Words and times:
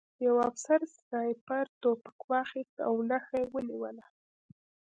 یوه 0.25 0.41
افسر 0.49 0.79
سنایپر 0.97 1.65
توپک 1.81 2.19
واخیست 2.31 2.77
او 2.87 2.93
نښه 3.09 3.37
یې 3.41 3.47
ونیوله 3.53 4.05